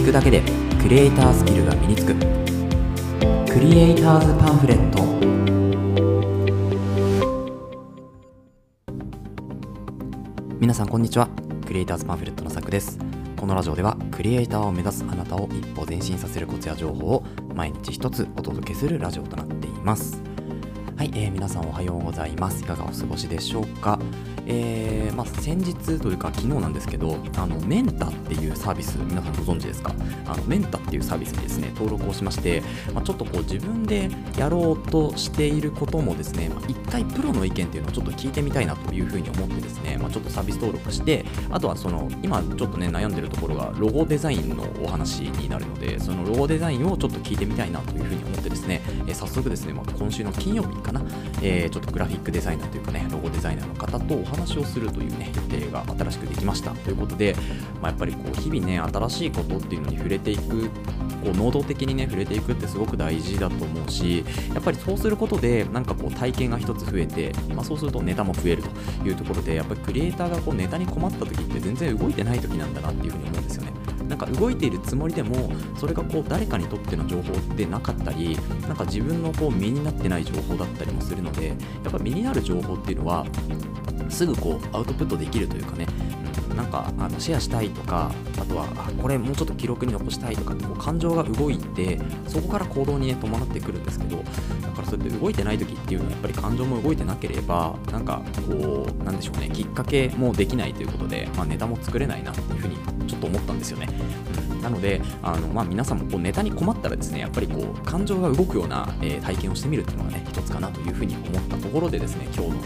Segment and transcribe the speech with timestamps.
[0.00, 0.40] 聞くだけで
[0.80, 2.14] クリエイタースキルが身につく。
[3.52, 5.04] クリエイターズパンフレット。
[10.58, 11.28] 皆さんこんにちは。
[11.66, 12.98] クリエイターズパンフレットのさくです。
[13.36, 17.24] このラジオではクリエイターを目指すあなたを一歩前進させるコツや情報を
[17.54, 20.29] 毎日一つお届けするラジオとなっています。
[21.00, 22.62] はい、えー、皆さんおはようございます。
[22.62, 23.98] いかがお過ごしでしょうか？
[24.46, 29.94] えー、まあ、先日というか昨日なんですけどあのメンタっていうサービス皆さんご存知ですか？
[30.26, 32.62] あのメンタっていうサービスにですね登録をしまして、
[32.92, 51.02] まあ、ちょっとこう自分でやろうとしていることもですね、まあ、一回プロの意見っていうのをちょっと聞いてみたいなというふうに思ってですね、まあ、ちょっとサービス登録してあとはその今ちょっとね悩んでるところがロゴデザインのお話になるのでそのロゴデザインをちょっと聞いてみたいなというふうに思ってですね、えー、早速ですね、まあ、今週の金曜日かな、
[51.42, 57.34] えー、ちょっとグラフィックデザイナーというかねロゴデザイナーの方とお話をするというね、予定が新しくできましたということで、
[57.80, 73.72] まあ、やっぱりこう日々ね、新しいことっていうのに触れていく、こう能動的にね、触れていくってすごく大事だと思うし、やっぱりそうすることで、なんかこう体験が一つ増えて、まあ、そうするとネタも増えるというところで、やっぱりクリエイターがこうネタに困った時って全然動いてない時なんだなっていうふうに思うんですよね。
[74.20, 78.36] か動いているつもりでもそれがこう誰かにとっての情報でなかったり
[78.68, 81.54] なんか自分のこう身になってない情報だったりもするのでや
[81.88, 83.26] っぱ身になる情報っていうのは
[84.10, 85.86] すぐこうアウトプットできるというかね、
[86.50, 94.22] うん、なんかあのシェアしたいとかあとはあこれもうちょっと記録に残したいとかってこう感情が動いてそこから行動にね伴ってくるんですけどだ
[94.70, 102.76] からそうやって動いてない時っていうのはやっぱり感情も動いてなければなんかこうなんでしょうねきっかけもできないということで、まあ、ネタも作れないなっていうふうに
[103.08, 103.88] ちょっと思ったんですよね、
[104.62, 112.56] なのであの、まあ、皆さんもこうネタに困ったらですねやっぱりこう感情が動くような、えー、体験をしてみるっていうのがね一つかなというふうに思ったところでですね今日の、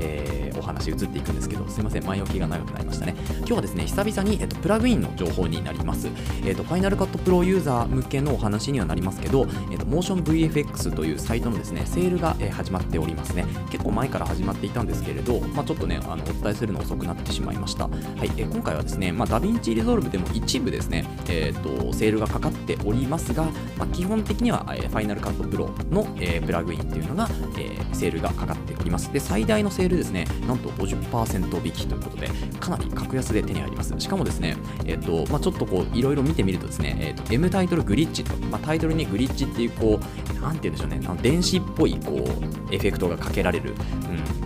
[0.00, 3.14] えー、お話移っていくんですけどすいません前置きが長くなりましたね。
[3.38, 6.08] 今日はですね久々に、えっと、プラグインの情報になります、
[6.44, 13.44] えっと、 Final Cut Pro ユーザー向けのお話にはなりますけど、えっと、 motionVFX というサイトのですねセールが、えー、始まっておりますね。
[13.70, 17.84] 結構前から始まっていたんですけれど、まあ、ちょっとねあのお伝えするの遅くなってしまいました。
[17.84, 23.44] はい、えー、今回はですね、まあ、 DaVinci Resolve でも一部ですね、えーと、セールがかかっておりますが、
[23.78, 29.12] まあ、基本的には、えー、 Final Cut Pro の、えー、プラグインっていうのが、えー、セールがかかっております。
[29.12, 32.28] で最大のセールですねなんと50%引きということで
[32.60, 33.94] かなり格安で手に入ります。
[33.98, 43.74] しかもですねえっ、ー、とまあ、ちょっとこういろいろ見てみるとですね、えーと、M タイトルグリッチと、まあ、タイトルにグリッチっていうこうなんて言うんでしょうね電子っぽいこうエフェクトがかけられる、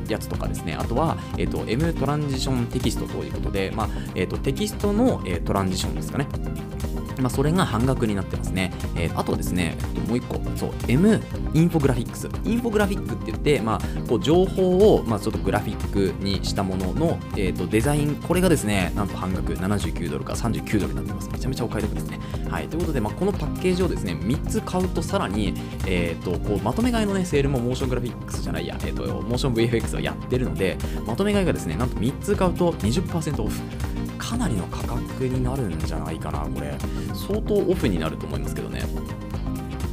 [0.04, 0.74] うん、やつとかですね。
[0.74, 6.26] あとは、えーと、M トランジションテキストということで、まあえーとテキストの、えー、トランジションですかね。
[7.21, 8.72] まあ、それが半額になってますね。
[8.97, 9.77] えー、あとですね、
[10.09, 11.21] もう一個、そう、M
[11.54, 12.28] インフォグラフィックス。
[12.44, 21.31] インフォグラフィックって言って、まあ、こう情報を、まあ、ちょっとグラフィックにしたものの、えーと、デザイン、これがですね、なんと半額79ドルから39ドルになってます。
[21.31, 22.21] めちゃめちゃお買い得ですね。
[22.50, 25.55] はい、ということで、まあ、このパッケージをですね、3つ買うとさらに、
[25.87, 30.76] えーと、こうまとめ買いの、ね、セールもモーショングラフィックスじゃないや、えーと、モーション VFX はやってるので、
[31.06, 33.85] まとめ買いがですね、なんと3つ買うと20%オフ。
[34.16, 36.75] かなりの価格になるんじゃないかな、これ。
[37.15, 38.82] 相当オフになると思いますけどね。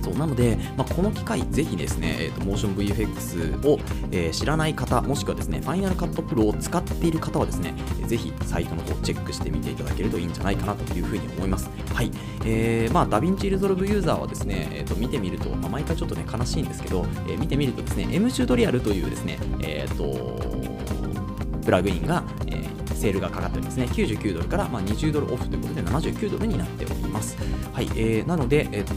[0.03, 3.79] そうなので、まあ、この機会、ぜひですね、えーと、 motionVFX を、
[4.11, 7.73] えー、知らない方、もしくはですね、 Final Cut Pro を使っている方はですね、
[8.05, 11.69] ぜひサイトの方チェックしてみていただけるといいんじゃないかなというふうに思います。
[11.93, 12.11] はい。
[12.43, 22.72] えー、まあ、 DaVinci Resolve ユーザーはですね、えーと、見てみると、まあ、毎回ちょっとね、悲しいんですけど、えー、見てみるとですね、M チュートリアルというですね、えっ、ー、と、プラグインが、えー
[23.03, 23.85] セールがかかっておりますね。
[23.87, 27.35] 99ドルから、まあ、20ドルオフということで79ドルになっております。
[27.73, 28.93] はい、えー、なので、えっと、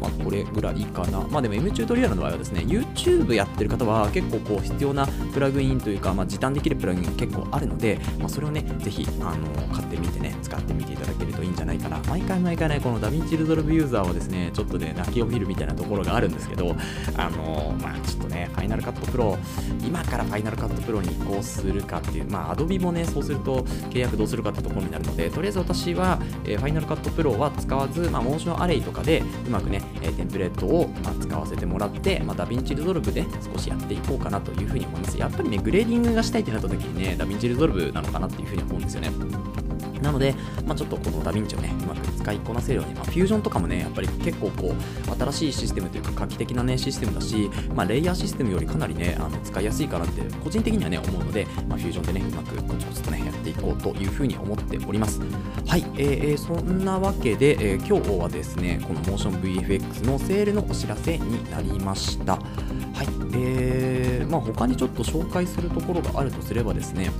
[0.00, 1.20] まあ、これぐらいかな。
[1.28, 12.00] まあでも M チュートリアルの場合はですね、YouTube やってる方は結構こう必要なプラグインというか、まあ、時短できるプラグイン結構あるので、まあ、それをね、ぜひ、あの、買ってみてね、使ってみていただけるといいんじゃないかな。
[12.08, 16.74] 毎回毎回ね、この DaVinci Resolve ユーザーはですね、ちょっとね、泣きを見るみたいなところがあるんですけど、
[17.16, 19.36] あの、まあちょっとね、 Final Cut Pro、
[19.84, 33.12] 今から Final Cut Pro に移行するかっていう、まあ Adobe もね、そうすると契約どうするかってところになるので、とりあえず私は、えー、 Final Cut Pro は使わず、まあ、 Motion Array とかでうまくね、えー、テンプレートを、ま、使わせてもらって、まあ、 DaVinci Resolve
[33.12, 35.18] で少しやっていこうかなというふうに思います。
[35.18, 39.59] やっぱりね、グレーディングがしたいってなった時にね、 DaVinci Resolve なのかなっていうふうに思うんですよね。
[40.02, 40.34] なので、
[40.66, 55.20] まあ、ちょっとこのダヴィンチをね、うまく使いこなせるように、まあ、フュージョンとかもね、やっぱり結構こう、新しいシステムというか画期的なね、システムだし、まあ、レイヤーシステムよりかなりね、あの使いやすいかなって、個人的にはね、思うので、まあ、フュージョンでね、うまくコツコツとね、やっていこうというふうに思っております。
[55.66, 62.34] はい、えー、そんなわけで、えー、今日はですね、このモーション VFX のセールのお知らせになりました。
[62.34, 67.10] はい、えー、まあ、他にちょっと紹介するところがあるとすればですね、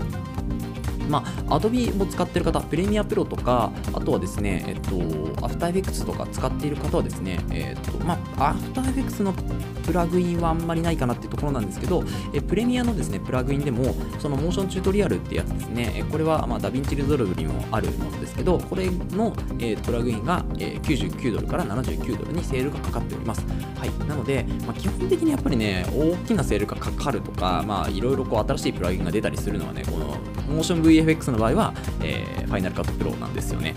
[1.11, 9.35] まあ、Adobe も使ってる方、 Premiere Pro とか、あとはですね、えっと、After Effects とか使っている方はですね、えっと、まあ、After Effects の
[9.85, 23.45] プラグインはあんまりないかなっていうところなんですけど、えプレミアのですね、プラグインでも、その Motion Tutorial ってやつですね、えこれは、まあ、 DaVinci Resolve にもあるものですけど、これの、えプラグインが、え99ドルから79ドルにセールがかかっております。
[23.77, 23.91] はい。
[24.07, 30.17] なので、まあ、基本的にやっぱりね、大きなセールがかかるとか、まあ、いろいろこう新しいプラグインが出たりするのはね、この
[30.51, 33.75] モーション VFX の場合は、えー、 Final Cut Pro なんですよね。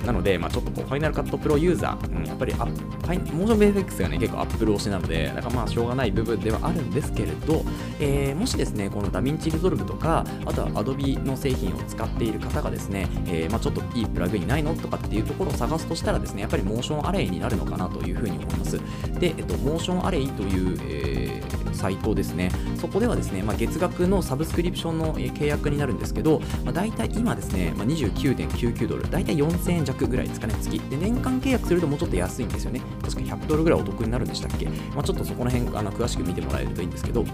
[0.00, 7.62] うん、なので、まあ、ちょっとこう Final Cut Pro ユーザー、うん、やっぱりアファイモーション VFX がね、結構 Apple 推しなので、だからまあしょうがない部分ではあるんですけれど、
[8.00, 18.78] えー、もしですね、この DaVinci Resolve とか、あとは Adobe の製品を使っている方がですね、えー、まあ、ちょっといいプラグインないのとかっていうところを探すとしたらですね、やっぱり Motion Array になるのかなというふうに思います。
[19.18, 21.45] で、えっと、モーションアレイという、えー、
[21.76, 22.50] サイトですね、
[22.80, 30.80] そこではですね、まあ、月額のサブスクリプションの契約になるんですけど、まあ、大体今ですね、まあ、29.99ドル、大体4000円弱ぐらいですかね、月。
[30.90, 32.80] で、年間契約するともうちょっと安いんですよね。
[33.02, 37.24] 確か100ドルぐらいお得になるんでしたっけ、まあ、ちょっとそこら辺あの詳しく見てもらえるといいんですけど、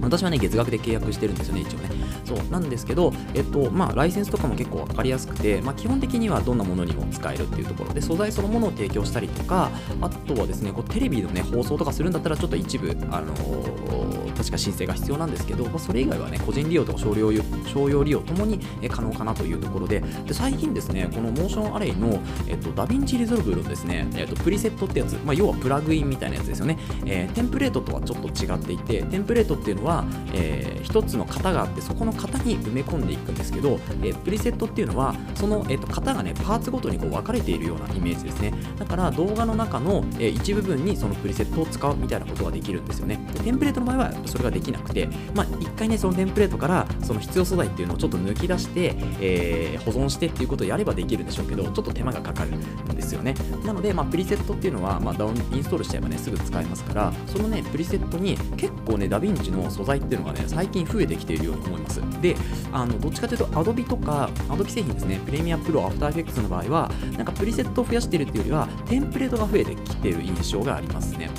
[0.00, 1.90] 私はね、月額で契約してるんですよね、一応ね。
[2.36, 9.70] そう、なんですけど、えっと、まあ、ライセンスとかも結構わかりやすくて、まあ、基本的にはどんなものにも使えるっていうところで、素材そのものを提供したりとか、
[10.00, 17.32] あとはですね、こうテレビのね、放送とかするんだったら、ちょっと一部、あのー、確か申請が必要なんですけど、まあ、それ以外はね、個人利用とか商用
[17.66, 38.52] 商用利用ともに可能かなというところで、で最近ですね、この Motion Array の、えっと、 DaVinci Resolve のですね、えっと、プリセットってやつ、まあ、要はプラグインみたいなやつですよね、えー、テンプレートとはちょっと違っていて、テンプレートっていうのは、えー、1つの型があってそこの型型に埋め込んでいくんですけど、えー、プリセットっていうのはその、えーと、型がねパーツごとにこう分かれているようなイメージですね。
[38.78, 43.18] だから動画の中の、え、一部分にそのプリセットを使うみたいなことができるんですよね。
[43.34, 45.46] でテンプレートの場合はそれができなくてまあ
[45.82, 53.34] 回ねそのテンプレートからその必要素材っていうのをちょっと抜き出して、えー、保存してっていうことをやればできるんでしょうけどちょっと手間がかかるんですよね。
[53.64, 62.01] なので、まあ、プリセットっていうのは、まあ、ダウンインストールしちゃえばねすぐ使えますからそのねプリセットに結構ねダヴィンチの素材っていうのがね最近増えてきているように思います。
[62.20, 62.36] で、
[62.72, 71.30] あのどっちかというと Adobe とか Adobe 製品ですね、プレミアプロ、After Effects の場合は、なんかプリセットを増やしているっていうよりは、テンプレートが増えてきている印象がありますね。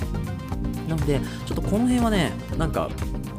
[0.88, 2.90] なので、ちょっとこの辺はね、なんか、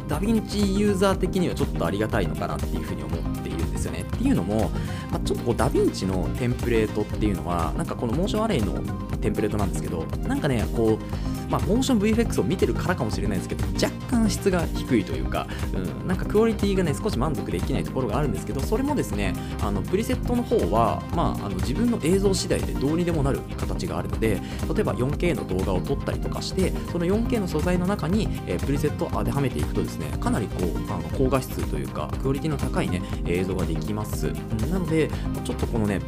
[0.08, 4.02] ダヴィンチユーザー的にはちょっとありがたいのかなっていうふうに思っているんですよね。
[4.02, 4.70] っていうのも、
[5.12, 8.74] まあ、ちょっとこうダヴィンチのテンプレートっていうのは、なんかこの Motion Array の
[9.22, 24.42] テンプレートなんですけど、なんかね、こう、まあ、 motionVFX を見てるからかもしれないですけど、若干質が低いというか、うん、なんかクオリティがね、少し満足できないところがあるんですけど、それもですね、あのプリセットの方は、まあ、あの自分の映像次第でどうにでもなる形があるので、
[24.74, 34.28] 例えば 4K の動画を撮ったりとかして、その 4K の素材の中に、えー、プリセットを当てはめていくとですね、かなりこうあの高画質というか、クオリティの高いね、映像ができます。
[34.28, 34.36] うん
[34.72, 35.10] なので、
[35.44, 36.02] ちょっとこのね、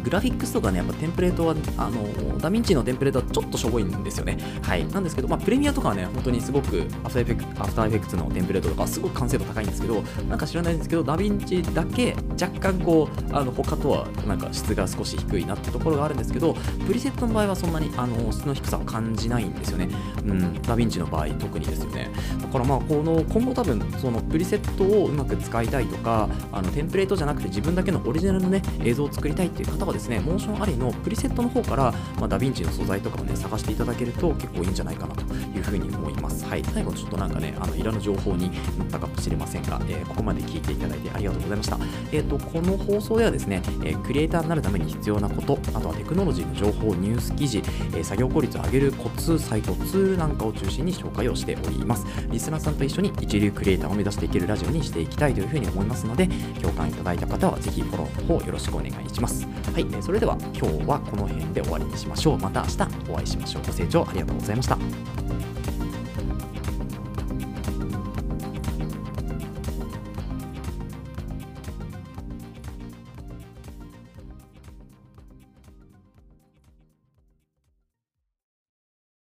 [0.00, 4.38] グラフィックスとかね、やっぱテンプレートは、あの、ダヴィンチのテンプレートはちょっとしょぼいんですよね。
[4.62, 4.86] はい。
[4.88, 16.54] なんですけど、まあ、プレミアとかはね、本当にすごく、 After Effect、After Effects のテンプレートとか、すごく完成度高いんですけど、なんか知らないんですけど、ダヴィンチだけ若干こう、あの、他とはなんか質が少し低いなってところがあるんですけど、
[16.86, 19.88] プリセットの場合はそんなに、あの、質の低さを感じないんですよね。
[20.24, 22.10] うん、ダヴィンチの場合、特にですよね。
[22.40, 36.44] だからまあ、この、今後多分、そのプリセットをうまく使いたいとか、あの、テンプレートじゃなくて自分だけのオリジナルのね、映像を作りたいっていう方はですね、モーションアレのプリセットの方から、まあ、ダヴィンチの素材とかをね、探していただけると結構いいんじゃないかなというふうに思います。
[36.44, 36.64] はい。
[36.64, 41.78] 最後ちょっとなんかね、あの、いらぬ情報になったかもしれませんが、えー、ここまで聞いていただいてありがとうございました。
[42.12, 47.62] えっ、ー、と、この放送ではですね、えー、クリエイターになるために必要なこと、あとはテクノロジーの情報、ニュース記事、
[47.94, 52.06] え作業効率を上げるコツ、サイト、ツールなんかを中心に紹介をしております。
[52.30, 56.28] リスナーさんと一緒に一流クリエイターを目指していけるラジオにしていきたいというふうに思いますので、
[56.60, 59.46] 共感いただいた方はぜひフォローの方よろしくお願いします。
[59.82, 62.38] はい、それでは今日はこの辺で終わりにしましょう。
[62.38, 63.62] また明日お会いしましょう。
[63.66, 64.78] ご清聴ありがとうございました。